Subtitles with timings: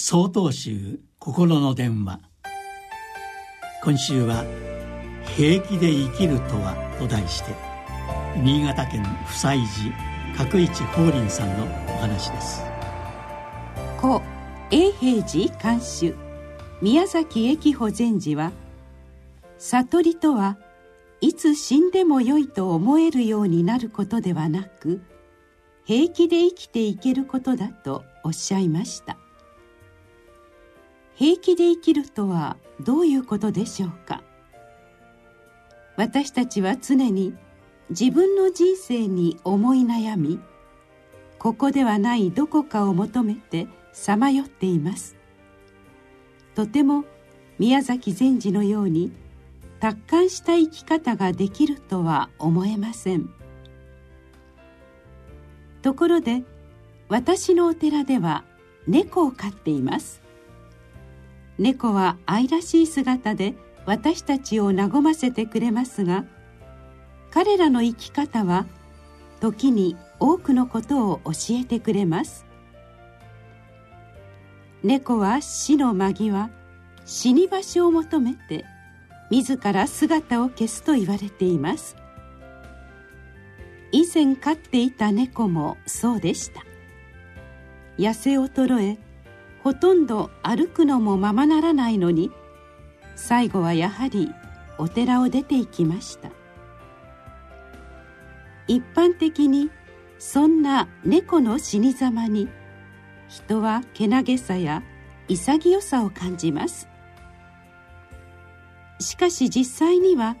[0.00, 2.20] 総統集心の電話。
[3.82, 4.44] 今週は
[5.36, 7.52] 「平気で生きるとは」と題して
[8.40, 11.64] 新潟県夫妻寺角一法輪さんの
[11.96, 12.62] お話です。
[14.00, 14.22] 故
[14.70, 16.14] 永平寺監修
[16.80, 18.52] 宮崎駅保禅寺は
[19.58, 20.58] 悟りとは
[21.20, 25.00] いつ死んでもよいと思えるようになることではなく
[25.84, 29.18] 平気で生きていけることだとおっしゃいました。
[31.18, 34.22] 平気で生きるとはどういうことでしょうか？
[35.96, 37.34] 私たちは常に
[37.90, 40.38] 自分の人生に思い悩み
[41.40, 45.16] ここではないどこかを求めてさまよっています。
[46.54, 47.04] とても
[47.58, 49.10] 宮崎禅師のように
[49.80, 53.28] 達観した生き方ができるとは思えません。
[55.82, 56.44] ところで
[57.08, 58.44] 私のお寺では
[58.86, 60.22] 猫を飼っています。
[61.58, 66.24] 猫は愛らしい姿で私たちを和ませてくれますが
[67.30, 68.66] 彼らの生き方は
[69.40, 72.44] 時に多くのことを教えてくれます。
[74.82, 76.50] 猫は死の間際
[77.04, 78.64] 死に場所を求めて
[79.30, 81.96] 自ら姿を消すと言われています。
[83.92, 86.64] 以前飼っていた猫もそうでした。
[87.98, 89.07] 痩せ衰え
[89.68, 92.32] ほとんど歩くのもままならないのに
[93.16, 94.32] 最後はやはり
[94.78, 96.30] お寺を出て行きました。
[98.66, 99.70] 一般的に
[100.18, 102.48] そんな猫の死にざまに
[103.28, 104.82] 人はけなげさや
[105.28, 106.88] 潔さを感じます。
[109.00, 110.38] しかし実際には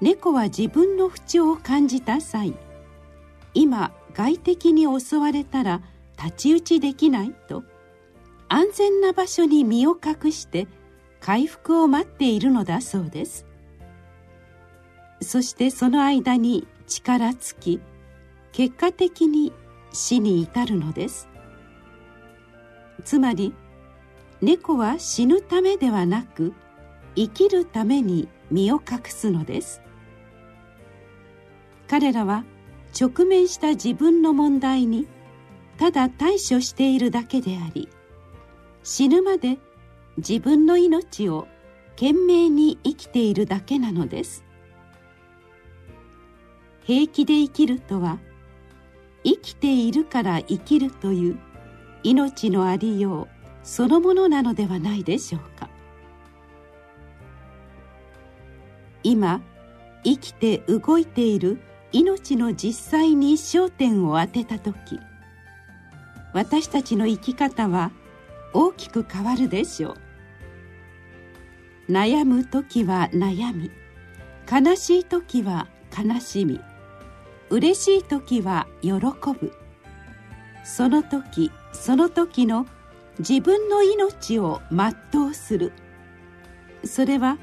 [0.00, 2.54] 猫は自分の不調を感じた際
[3.52, 5.82] 今外敵に襲われたら
[6.16, 7.64] 太刀打ちできないと。
[8.48, 10.66] 安全な場所に身を隠して
[11.20, 13.46] 回復を待っているのだそうです。
[15.20, 17.80] そしてその間に力尽き
[18.52, 19.52] 結果的に
[19.92, 21.28] 死に至るのです。
[23.04, 23.52] つまり
[24.40, 26.54] 猫は死ぬためではなく
[27.16, 29.82] 生きるために身を隠すのです。
[31.88, 32.44] 彼らは
[32.98, 35.06] 直面した自分の問題に
[35.78, 37.88] ただ対処しているだけであり
[38.82, 39.58] 死ぬまで
[40.16, 41.46] 自分の命を
[41.90, 44.44] 懸命に生きているだけなのです。
[46.84, 48.18] 平気で生きるとは
[49.24, 51.38] 生きているから生きるという
[52.02, 53.28] 命のありよう
[53.62, 55.68] そのものなのではないでしょうか。
[59.02, 59.40] 今
[60.04, 61.60] 生きて動いている
[61.92, 64.98] 命の実際に焦点を当てた時
[66.32, 67.90] 私たちの生き方は
[68.52, 69.90] 大きく変わるでしょ
[71.88, 71.92] う。
[71.92, 73.70] 悩む時は悩み
[74.50, 76.60] 悲しい時は悲しみ
[77.50, 79.52] 嬉しい時は喜ぶ。
[80.64, 82.66] その時その時の
[83.18, 85.72] 自分の命を全うする。
[86.84, 87.38] それは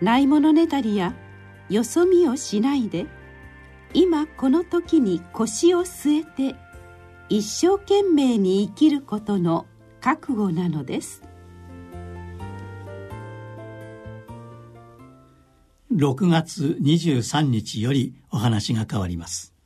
[0.00, 1.14] ないものねだりや
[1.68, 3.06] よそ見をしないで
[3.94, 6.56] 今この時に腰を据えて
[7.28, 9.66] 一生懸命に生きることの
[10.00, 11.22] 覚悟なのです。
[15.92, 19.57] 6月23日よりお話が変わります。